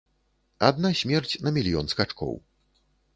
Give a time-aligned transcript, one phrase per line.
[0.69, 2.33] Адна смерць на мільён скачкоў.